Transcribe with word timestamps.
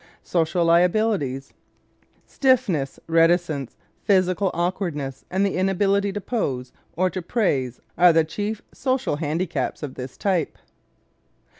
Social 0.23 0.65
Liabilities¶ 0.65 1.53
Stiffness, 2.27 2.99
reticence, 3.05 3.77
physical 4.03 4.49
awkwardness 4.51 5.25
and 5.29 5.45
the 5.45 5.55
inability 5.55 6.11
to 6.11 6.19
pose 6.19 6.71
or 6.95 7.11
to 7.11 7.21
praise 7.21 7.79
are 7.99 8.11
the 8.11 8.23
chief 8.23 8.63
social 8.73 9.17
handicaps 9.17 9.83
of 9.83 9.93
this 9.93 10.17
type. 10.17 10.57